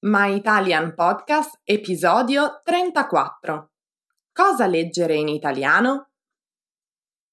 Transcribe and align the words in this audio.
My 0.00 0.36
Italian 0.36 0.94
Podcast, 0.94 1.60
episodio 1.64 2.60
34. 2.62 3.70
Cosa 4.30 4.66
leggere 4.66 5.14
in 5.14 5.28
italiano? 5.28 6.10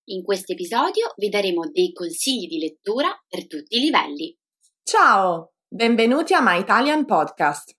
In 0.05 0.23
questo 0.23 0.54
episodio 0.54 1.12
vi 1.17 1.27
daremo 1.27 1.70
dei 1.70 1.91
consigli 1.91 2.47
di 2.47 2.59
lettura 2.59 3.09
per 3.27 3.46
tutti 3.47 3.75
i 3.75 3.81
livelli. 3.81 4.38
Ciao, 4.84 5.52
benvenuti 5.68 6.34
a 6.34 6.41
My 6.41 6.61
Italian 6.61 7.05
Podcast. 7.05 7.75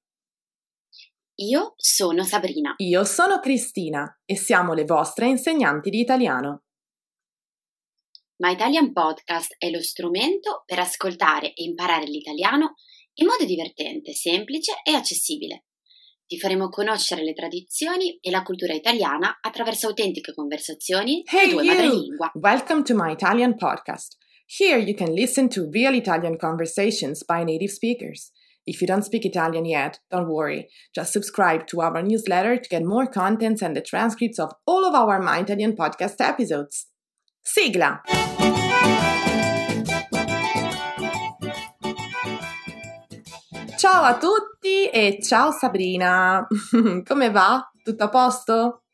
Io 1.36 1.72
sono 1.76 2.22
Sabrina. 2.22 2.74
Io 2.76 3.04
sono 3.04 3.40
Cristina 3.40 4.20
e 4.26 4.36
siamo 4.36 4.74
le 4.74 4.84
vostre 4.84 5.26
insegnanti 5.26 5.88
di 5.88 6.00
italiano. 6.00 6.64
My 8.40 8.52
Italian 8.54 8.94
Podcast 8.94 9.54
è 9.58 9.68
lo 9.68 9.82
strumento 9.82 10.62
per 10.64 10.78
ascoltare 10.78 11.48
e 11.52 11.62
imparare 11.62 12.06
l'italiano 12.06 12.72
in 13.16 13.26
modo 13.26 13.44
divertente, 13.44 14.14
semplice 14.14 14.80
e 14.82 14.92
accessibile. 14.92 15.64
Ti 16.26 16.38
faremo 16.38 16.70
conoscere 16.70 17.22
le 17.22 17.34
tradizioni 17.34 18.16
e 18.18 18.30
la 18.30 18.42
cultura 18.42 18.72
italiana 18.72 19.40
attraverso 19.42 19.88
autentiche 19.88 20.32
conversazioni 20.32 21.22
Hey 21.30 21.50
in 21.50 21.56
due 21.56 21.64
you! 21.64 21.74
madrelingua. 21.74 22.30
Welcome 22.32 22.82
to 22.84 22.94
My 22.94 23.12
Italian 23.12 23.56
Podcast. 23.56 24.16
Here 24.46 24.78
you 24.78 24.94
can 24.94 25.12
listen 25.12 25.50
to 25.50 25.68
real 25.70 25.92
Italian 25.92 26.38
conversations 26.38 27.22
by 27.22 27.44
native 27.44 27.70
speakers. 27.70 28.30
If 28.64 28.80
you 28.80 28.86
don't 28.86 29.04
speak 29.04 29.26
Italian 29.26 29.66
yet, 29.66 30.00
don't 30.08 30.28
worry. 30.28 30.66
Just 30.94 31.12
subscribe 31.12 31.66
to 31.66 31.82
our 31.82 32.00
newsletter 32.00 32.56
to 32.56 32.68
get 32.70 32.84
more 32.84 33.06
contents 33.06 33.60
and 33.60 33.76
the 33.76 33.82
transcripts 33.82 34.38
of 34.38 34.54
all 34.64 34.86
of 34.86 34.94
our 34.94 35.20
My 35.20 35.40
Italian 35.40 35.76
podcast 35.76 36.20
episodes. 36.20 36.89
Sigla! 37.52 38.00
Ciao 43.76 44.02
a 44.04 44.16
tutti 44.18 44.88
e 44.88 45.18
ciao 45.20 45.50
Sabrina! 45.50 46.46
Come 47.04 47.30
va? 47.32 47.68
Tutto 47.82 48.04
a 48.04 48.08
posto? 48.08 48.84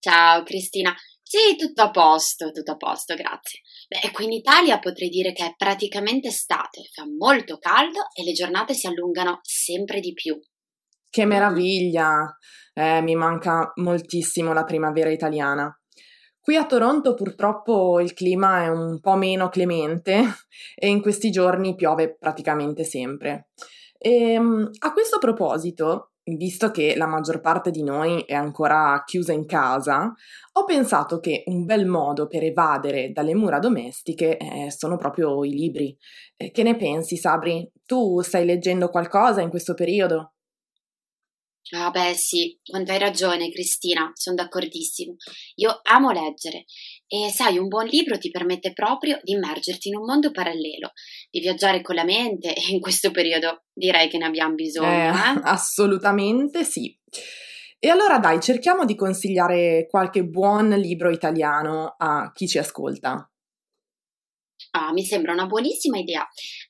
Ciao 0.00 0.42
Cristina. 0.42 0.92
Sì, 1.22 1.54
tutto 1.56 1.82
a 1.82 1.90
posto, 1.92 2.50
tutto 2.50 2.72
a 2.72 2.76
posto, 2.76 3.14
grazie. 3.14 3.60
Beh, 3.86 4.10
qui 4.10 4.24
in 4.24 4.32
Italia 4.32 4.80
potrei 4.80 5.08
dire 5.08 5.32
che 5.32 5.46
è 5.46 5.54
praticamente 5.56 6.28
estate, 6.28 6.88
fa 6.92 7.04
molto 7.06 7.58
caldo 7.58 8.00
e 8.16 8.24
le 8.24 8.32
giornate 8.32 8.74
si 8.74 8.88
allungano 8.88 9.38
sempre 9.42 10.00
di 10.00 10.12
più. 10.12 10.36
Che 11.08 11.24
meraviglia! 11.24 12.36
Eh, 12.72 13.00
mi 13.00 13.14
manca 13.14 13.70
moltissimo 13.76 14.52
la 14.52 14.64
primavera 14.64 15.10
italiana. 15.10 15.72
Qui 16.44 16.56
a 16.56 16.66
Toronto 16.66 17.14
purtroppo 17.14 18.00
il 18.00 18.12
clima 18.12 18.64
è 18.64 18.68
un 18.68 19.00
po' 19.00 19.16
meno 19.16 19.48
clemente 19.48 20.22
e 20.76 20.88
in 20.88 21.00
questi 21.00 21.30
giorni 21.30 21.74
piove 21.74 22.18
praticamente 22.18 22.84
sempre. 22.84 23.46
E, 23.96 24.36
a 24.36 24.92
questo 24.92 25.16
proposito, 25.18 26.10
visto 26.24 26.70
che 26.70 26.96
la 26.96 27.06
maggior 27.06 27.40
parte 27.40 27.70
di 27.70 27.82
noi 27.82 28.24
è 28.26 28.34
ancora 28.34 29.02
chiusa 29.06 29.32
in 29.32 29.46
casa, 29.46 30.12
ho 30.52 30.64
pensato 30.64 31.18
che 31.18 31.44
un 31.46 31.64
bel 31.64 31.86
modo 31.86 32.26
per 32.26 32.42
evadere 32.42 33.10
dalle 33.12 33.34
mura 33.34 33.58
domestiche 33.58 34.36
eh, 34.36 34.70
sono 34.70 34.98
proprio 34.98 35.44
i 35.44 35.50
libri. 35.50 35.96
Eh, 36.36 36.50
che 36.50 36.62
ne 36.62 36.76
pensi, 36.76 37.16
Sabri? 37.16 37.66
Tu 37.86 38.20
stai 38.20 38.44
leggendo 38.44 38.90
qualcosa 38.90 39.40
in 39.40 39.48
questo 39.48 39.72
periodo? 39.72 40.33
Ah 41.70 41.90
beh 41.90 42.12
sì, 42.14 42.58
quanto 42.62 42.92
hai 42.92 42.98
ragione 42.98 43.50
Cristina, 43.50 44.10
sono 44.14 44.36
d'accordissimo. 44.36 45.16
Io 45.56 45.80
amo 45.84 46.10
leggere 46.10 46.66
e 47.06 47.30
sai, 47.30 47.56
un 47.56 47.68
buon 47.68 47.86
libro 47.86 48.18
ti 48.18 48.30
permette 48.30 48.74
proprio 48.74 49.18
di 49.22 49.32
immergerti 49.32 49.88
in 49.88 49.96
un 49.96 50.04
mondo 50.04 50.30
parallelo, 50.30 50.92
di 51.30 51.40
viaggiare 51.40 51.80
con 51.80 51.94
la 51.94 52.04
mente 52.04 52.54
e 52.54 52.60
in 52.68 52.80
questo 52.80 53.10
periodo 53.10 53.64
direi 53.72 54.08
che 54.08 54.18
ne 54.18 54.26
abbiamo 54.26 54.54
bisogno. 54.54 54.90
Eh, 54.90 55.06
Eh, 55.06 55.40
assolutamente 55.42 56.64
sì. 56.64 56.94
E 57.78 57.88
allora 57.88 58.18
dai, 58.18 58.40
cerchiamo 58.40 58.84
di 58.84 58.94
consigliare 58.94 59.86
qualche 59.88 60.22
buon 60.24 60.68
libro 60.70 61.10
italiano 61.10 61.94
a 61.96 62.30
chi 62.32 62.46
ci 62.46 62.58
ascolta. 62.58 63.26
Ah, 64.72 64.92
mi 64.92 65.04
sembra 65.04 65.32
una 65.32 65.46
buonissima 65.46 65.98
idea, 65.98 66.26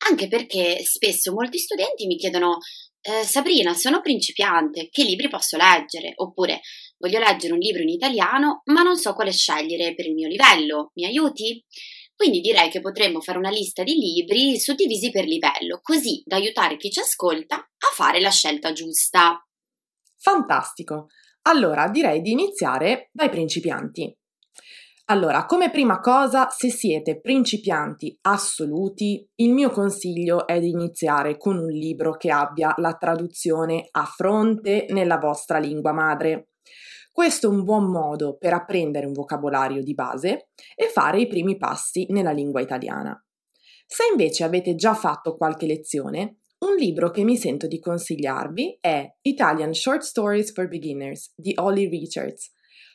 anche 0.09 0.28
perché 0.28 0.83
spesso 0.84 1.33
molti 1.33 1.59
studenti 1.59 2.06
mi 2.06 2.16
chiedono 2.16 2.59
eh, 3.06 3.22
Sabrina, 3.22 3.75
sono 3.75 4.00
principiante, 4.00 4.88
che 4.91 5.04
libri 5.04 5.28
posso 5.28 5.59
leggere? 5.59 6.12
Oppure 6.16 6.62
voglio 6.97 7.19
leggere 7.19 7.53
un 7.53 7.59
libro 7.59 7.82
in 7.82 7.91
italiano, 7.91 8.62
ma 8.65 8.81
non 8.81 8.97
so 8.97 9.12
quale 9.12 9.31
scegliere 9.31 9.94
per 9.94 10.06
il 10.06 10.15
mio 10.15 10.26
livello, 10.26 10.91
mi 10.94 11.04
aiuti? 11.04 11.62
Quindi 12.16 12.41
direi 12.41 12.70
che 12.70 12.81
potremmo 12.81 13.20
fare 13.20 13.37
una 13.37 13.50
lista 13.50 13.82
di 13.82 13.94
libri 13.94 14.59
suddivisi 14.59 15.10
per 15.10 15.26
livello, 15.26 15.81
così 15.82 16.22
da 16.25 16.37
aiutare 16.37 16.78
chi 16.78 16.91
ci 16.91 17.00
ascolta 17.00 17.56
a 17.56 17.92
fare 17.92 18.20
la 18.20 18.31
scelta 18.31 18.72
giusta. 18.72 19.44
Fantastico! 20.16 21.09
Allora 21.42 21.88
direi 21.88 22.22
di 22.22 22.31
iniziare 22.31 23.10
dai 23.12 23.28
principianti. 23.28 24.16
Allora, 25.09 25.44
come 25.44 25.70
prima 25.70 26.00
cosa, 26.00 26.48
se 26.48 26.70
siete 26.70 27.20
principianti 27.20 28.16
assoluti, 28.22 29.28
il 29.34 29.53
mio 29.53 29.69
consiglio 29.69 30.47
è 30.47 30.59
di 30.59 30.70
iniziare 30.70 31.37
con 31.37 31.59
un 31.59 31.69
libro 31.69 32.16
che 32.16 32.31
abbia 32.31 32.72
la 32.78 32.94
traduzione 32.94 33.87
a 33.91 34.06
fronte 34.06 34.87
nella 34.88 35.19
vostra 35.19 35.59
lingua 35.59 35.92
madre. 35.92 36.53
Questo 37.12 37.48
è 37.48 37.50
un 37.50 37.65
buon 37.65 37.91
modo 37.91 38.38
per 38.38 38.54
apprendere 38.54 39.04
un 39.04 39.12
vocabolario 39.12 39.82
di 39.82 39.92
base 39.92 40.48
e 40.75 40.87
fare 40.87 41.21
i 41.21 41.26
primi 41.26 41.59
passi 41.59 42.06
nella 42.09 42.32
lingua 42.32 42.62
italiana. 42.62 43.15
Se 43.86 44.04
invece 44.10 44.42
avete 44.42 44.75
già 44.75 44.94
fatto 44.94 45.36
qualche 45.36 45.66
lezione, 45.66 46.38
un 46.60 46.76
libro 46.76 47.10
che 47.10 47.25
mi 47.25 47.36
sento 47.36 47.66
di 47.66 47.78
consigliarvi 47.78 48.78
è 48.81 49.06
Italian 49.21 49.75
Short 49.75 50.00
Stories 50.00 50.50
for 50.53 50.66
Beginners 50.66 51.31
di 51.36 51.53
Holly 51.56 51.91
Richards. 51.91 52.50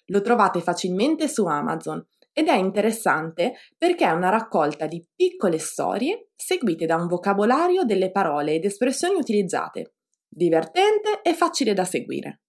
Lo 0.09 0.21
trovate 0.21 0.61
facilmente 0.61 1.27
su 1.27 1.45
Amazon 1.45 2.05
ed 2.31 2.47
è 2.47 2.55
interessante 2.55 3.55
perché 3.77 4.05
è 4.05 4.11
una 4.11 4.29
raccolta 4.29 4.85
di 4.85 5.05
piccole 5.15 5.57
storie 5.57 6.29
seguite 6.35 6.85
da 6.85 6.95
un 6.95 7.07
vocabolario 7.07 7.83
delle 7.83 8.11
parole 8.11 8.53
ed 8.53 8.65
espressioni 8.65 9.15
utilizzate. 9.15 9.95
Divertente 10.27 11.21
e 11.23 11.33
facile 11.33 11.73
da 11.73 11.85
seguire. 11.85 12.41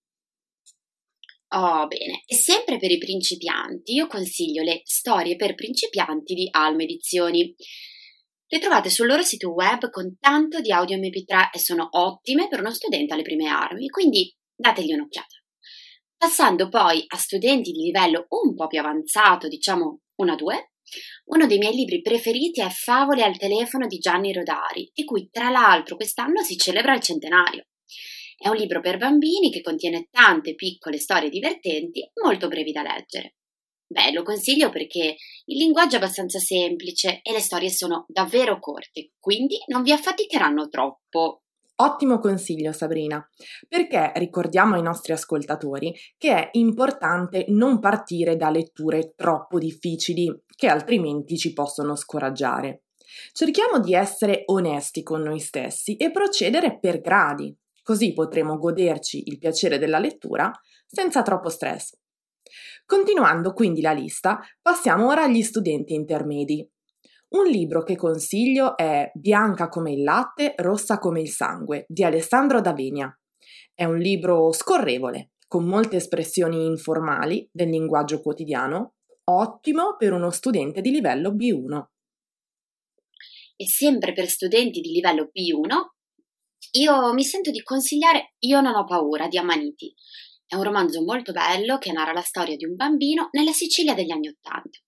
Oh, 1.53 1.87
bene. 1.89 2.23
E 2.27 2.37
sempre 2.37 2.79
per 2.79 2.93
i 2.93 2.99
principianti, 2.99 3.95
io 3.95 4.07
consiglio 4.07 4.63
le 4.63 4.83
storie 4.85 5.35
per 5.35 5.55
principianti 5.55 6.35
di 6.35 6.49
Alma 6.51 6.83
Edizioni. 6.83 7.53
Le 8.47 8.59
trovate 8.61 8.91
sul 8.91 9.09
loro 9.09 9.23
sito 9.23 9.53
web 9.53 9.91
con 9.91 10.17
tanto 10.21 10.61
di 10.61 10.71
audio 10.71 10.97
MP3 10.97 11.51
e 11.53 11.59
sono 11.59 11.89
ottime 11.91 12.47
per 12.47 12.61
uno 12.61 12.71
studente 12.71 13.15
alle 13.15 13.23
prime 13.23 13.49
armi, 13.49 13.89
quindi 13.89 14.33
dategli 14.55 14.93
un'occhiata. 14.93 15.40
Passando 16.21 16.69
poi 16.69 17.03
a 17.07 17.17
studenti 17.17 17.71
di 17.71 17.81
livello 17.81 18.27
un 18.29 18.55
po' 18.55 18.67
più 18.67 18.79
avanzato, 18.79 19.49
diciamo 19.49 20.01
1 20.17 20.33
a 20.33 20.37
2, 20.37 20.73
uno 21.33 21.47
dei 21.47 21.57
miei 21.57 21.75
libri 21.75 22.03
preferiti 22.03 22.61
è 22.61 22.69
Favole 22.69 23.23
al 23.23 23.39
telefono 23.39 23.87
di 23.87 23.97
Gianni 23.97 24.31
Rodari, 24.31 24.91
di 24.93 25.05
cui 25.05 25.31
tra 25.31 25.49
l'altro 25.49 25.97
quest'anno 25.97 26.43
si 26.43 26.59
celebra 26.59 26.95
il 26.95 27.01
centenario. 27.01 27.69
È 28.37 28.49
un 28.51 28.57
libro 28.57 28.83
per 28.83 28.99
bambini 28.99 29.51
che 29.51 29.63
contiene 29.63 30.09
tante 30.11 30.55
piccole 30.55 30.99
storie 30.99 31.31
divertenti, 31.31 32.07
molto 32.23 32.49
brevi 32.49 32.73
da 32.73 32.83
leggere. 32.83 33.37
Beh, 33.87 34.13
lo 34.13 34.23
consiglio 34.23 34.69
perché 34.69 35.17
il 35.47 35.57
linguaggio 35.57 35.95
è 35.95 36.01
abbastanza 36.01 36.39
semplice 36.39 37.21
e 37.23 37.33
le 37.33 37.41
storie 37.41 37.71
sono 37.71 38.05
davvero 38.09 38.59
corte, 38.59 39.13
quindi 39.19 39.57
non 39.69 39.81
vi 39.83 39.93
affaticheranno 39.93 40.69
troppo. 40.69 41.45
Ottimo 41.81 42.19
consiglio 42.19 42.73
Sabrina, 42.73 43.27
perché 43.67 44.13
ricordiamo 44.17 44.75
ai 44.75 44.83
nostri 44.83 45.15
ascoltatori 45.15 45.95
che 46.19 46.35
è 46.35 46.49
importante 46.53 47.47
non 47.49 47.79
partire 47.79 48.37
da 48.37 48.51
letture 48.51 49.15
troppo 49.17 49.59
difficili 49.59 50.43
che 50.47 50.69
altrimenti 50.69 51.39
ci 51.39 51.55
possono 51.55 51.97
scoraggiare. 51.97 52.83
Cerchiamo 53.33 53.81
di 53.81 53.95
essere 53.95 54.43
onesti 54.47 55.03
con 55.03 55.23
noi 55.23 55.41
stessi 55.41 55.97
e 55.97 56.11
procedere 56.11 56.79
per 56.79 57.01
gradi, 57.01 57.57
così 57.83 58.13
potremo 58.13 58.59
goderci 58.59 59.23
il 59.29 59.39
piacere 59.39 59.79
della 59.79 59.99
lettura 59.99 60.53
senza 60.87 61.23
troppo 61.23 61.49
stress. 61.49 61.97
Continuando 62.85 63.55
quindi 63.55 63.81
la 63.81 63.93
lista, 63.93 64.39
passiamo 64.61 65.07
ora 65.07 65.23
agli 65.23 65.43
studenti 65.43 65.95
intermedi. 65.95 66.69
Un 67.31 67.47
libro 67.47 67.85
che 67.85 67.95
consiglio 67.95 68.77
è 68.77 69.09
Bianca 69.15 69.69
come 69.69 69.93
il 69.93 70.03
latte, 70.03 70.55
rossa 70.57 70.99
come 70.99 71.21
il 71.21 71.31
sangue 71.31 71.85
di 71.87 72.03
Alessandro 72.03 72.61
Davenia. 72.61 73.17
È 73.73 73.85
un 73.85 73.99
libro 73.99 74.51
scorrevole, 74.51 75.35
con 75.47 75.65
molte 75.65 75.97
espressioni 75.97 76.67
informali 76.67 77.49
del 77.53 77.69
linguaggio 77.69 78.21
quotidiano, 78.21 78.95
ottimo 79.31 79.95
per 79.97 80.13
uno 80.13 80.31
studente 80.31 80.81
di 80.81 80.91
livello 80.91 81.31
B1. 81.31 81.85
E 83.55 83.69
sempre 83.69 84.13
per 84.13 84.27
studenti 84.27 84.81
di 84.81 84.91
livello 84.91 85.31
B1, 85.33 85.99
io 86.73 87.13
mi 87.13 87.23
sento 87.23 87.53
di 87.53 87.63
consigliare 87.63 88.35
Io 88.41 88.61
non 88.61 88.75
ho 88.75 88.85
paura 88.85 89.29
di 89.29 89.39
Amaniti. 89.39 89.95
È 90.45 90.57
un 90.57 90.65
romanzo 90.65 91.05
molto 91.05 91.31
bello 91.31 91.79
che 91.79 91.93
narra 91.93 92.13
la 92.13 92.23
storia 92.23 92.57
di 92.57 92.65
un 92.65 92.75
bambino 92.75 93.29
nella 93.31 93.53
Sicilia 93.53 93.95
degli 93.95 94.11
anni 94.11 94.27
Ottanta. 94.27 94.81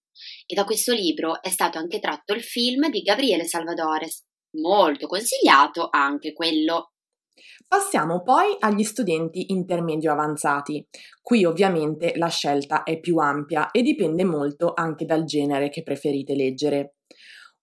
E 0.46 0.54
da 0.54 0.64
questo 0.64 0.92
libro 0.92 1.42
è 1.42 1.50
stato 1.50 1.78
anche 1.78 1.98
tratto 1.98 2.32
il 2.32 2.42
film 2.42 2.90
di 2.90 3.02
Gabriele 3.02 3.44
Salvadores, 3.44 4.24
molto 4.56 5.06
consigliato 5.06 5.88
anche 5.90 6.32
quello. 6.32 6.92
Passiamo 7.66 8.22
poi 8.22 8.54
agli 8.60 8.84
studenti 8.84 9.50
intermedio 9.52 10.12
avanzati. 10.12 10.86
Qui 11.22 11.44
ovviamente 11.44 12.12
la 12.16 12.28
scelta 12.28 12.82
è 12.82 13.00
più 13.00 13.16
ampia 13.16 13.70
e 13.70 13.82
dipende 13.82 14.24
molto 14.24 14.72
anche 14.74 15.06
dal 15.06 15.24
genere 15.24 15.70
che 15.70 15.82
preferite 15.82 16.34
leggere. 16.34 16.96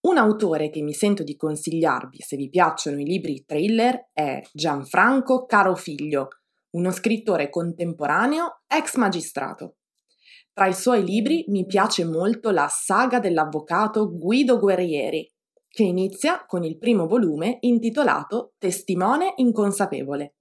Un 0.02 0.18
autore 0.18 0.70
che 0.70 0.82
mi 0.82 0.94
sento 0.94 1.24
di 1.24 1.36
consigliarvi 1.36 2.20
se 2.22 2.38
vi 2.38 2.50
piacciono 2.50 3.00
i 3.00 3.04
libri 3.04 3.44
thriller 3.46 4.10
è 4.14 4.42
Gianfranco 4.52 5.46
Carofiglio, 5.46 6.30
uno 6.72 6.92
scrittore 6.92 7.50
contemporaneo 7.50 8.62
ex 8.66 8.96
magistrato. 8.96 9.79
Tra 10.60 10.68
i 10.68 10.74
suoi 10.74 11.06
libri 11.06 11.46
mi 11.48 11.66
piace 11.66 12.04
molto 12.04 12.52
la 12.52 12.68
saga 12.68 13.20
dell'avvocato 13.20 14.12
Guido 14.12 14.60
Guerrieri, 14.60 15.26
che 15.70 15.84
inizia 15.84 16.44
con 16.46 16.66
il 16.66 16.78
primo 16.78 17.08
volume 17.08 17.60
intitolato 17.62 18.56
Testimone 18.58 19.36
inconsapevole. 19.38 20.36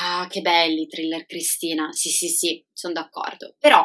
Ah, 0.00 0.26
che 0.30 0.40
belli 0.40 0.86
thriller 0.86 1.26
Cristina. 1.26 1.92
Sì, 1.92 2.08
sì, 2.08 2.28
sì, 2.28 2.64
sono 2.72 2.94
d'accordo. 2.94 3.54
Però, 3.58 3.84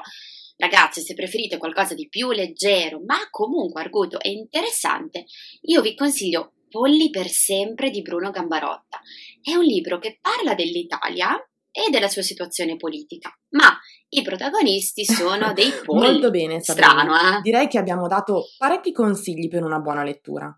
ragazzi, 0.55 1.01
se 1.01 1.13
preferite 1.13 1.57
qualcosa 1.57 1.93
di 1.93 2.07
più 2.07 2.31
leggero, 2.31 3.01
ma 3.05 3.17
comunque 3.29 3.81
arguto 3.81 4.17
e 4.21 4.29
interessante, 4.29 5.25
io 5.63 5.81
vi 5.81 5.93
consiglio 5.93 6.53
Polli 6.69 7.09
per 7.09 7.27
sempre 7.27 7.89
di 7.89 8.01
Bruno 8.01 8.31
Gambarotta. 8.31 9.01
È 9.41 9.53
un 9.55 9.65
libro 9.65 9.99
che 9.99 10.19
parla 10.21 10.53
dell'Italia 10.53 11.37
e 11.71 11.89
della 11.89 12.07
sua 12.07 12.21
situazione 12.21 12.75
politica, 12.75 13.29
ma 13.49 13.77
i 14.09 14.21
protagonisti 14.21 15.05
sono 15.05 15.53
dei 15.53 15.71
polli. 15.83 16.11
Molto 16.11 16.29
bene, 16.29 16.61
Sabrina. 16.61 16.89
Strano, 16.89 17.15
eh? 17.15 17.41
Direi 17.41 17.67
che 17.67 17.77
abbiamo 17.77 18.07
dato 18.07 18.45
parecchi 18.57 18.91
consigli 18.91 19.47
per 19.47 19.63
una 19.63 19.79
buona 19.79 20.03
lettura. 20.03 20.51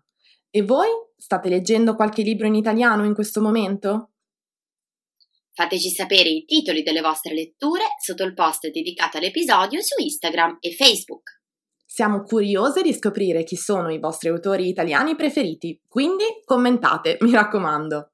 E 0.50 0.62
voi 0.62 0.88
state 1.16 1.48
leggendo 1.48 1.94
qualche 1.94 2.22
libro 2.22 2.46
in 2.46 2.54
italiano 2.54 3.04
in 3.04 3.14
questo 3.14 3.40
momento? 3.40 4.10
Fateci 5.54 5.90
sapere 5.90 6.30
i 6.30 6.44
titoli 6.44 6.82
delle 6.82 7.02
vostre 7.02 7.34
letture 7.34 7.84
sotto 8.02 8.24
il 8.24 8.32
post 8.32 8.70
dedicato 8.70 9.18
all'episodio 9.18 9.80
su 9.82 10.00
Instagram 10.02 10.56
e 10.60 10.72
Facebook. 10.72 11.40
Siamo 11.84 12.22
curiose 12.22 12.80
di 12.80 12.94
scoprire 12.94 13.44
chi 13.44 13.56
sono 13.56 13.90
i 13.90 13.98
vostri 13.98 14.30
autori 14.30 14.66
italiani 14.66 15.14
preferiti, 15.14 15.78
quindi 15.86 16.24
commentate, 16.44 17.18
mi 17.20 17.32
raccomando. 17.32 18.11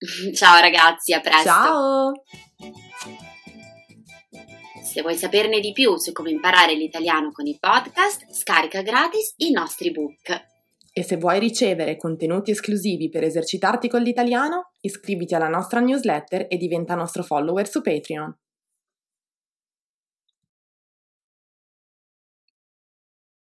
Ciao 0.34 0.60
ragazzi, 0.60 1.12
a 1.12 1.20
presto. 1.20 1.44
Ciao. 1.44 2.12
Se 4.82 5.02
vuoi 5.02 5.14
saperne 5.14 5.60
di 5.60 5.72
più 5.72 5.96
su 5.98 6.12
come 6.12 6.30
imparare 6.30 6.74
l'italiano 6.74 7.30
con 7.30 7.46
i 7.46 7.56
podcast, 7.60 8.32
scarica 8.32 8.82
gratis 8.82 9.34
i 9.36 9.50
nostri 9.50 9.92
book. 9.92 10.48
E 10.92 11.02
se 11.04 11.16
vuoi 11.16 11.38
ricevere 11.38 11.96
contenuti 11.96 12.50
esclusivi 12.50 13.08
per 13.08 13.24
esercitarti 13.24 13.88
con 13.88 14.02
l'italiano, 14.02 14.72
iscriviti 14.80 15.34
alla 15.34 15.48
nostra 15.48 15.80
newsletter 15.80 16.46
e 16.48 16.56
diventa 16.56 16.94
nostro 16.94 17.22
follower 17.22 17.68
su 17.68 17.82
Patreon. 17.82 18.36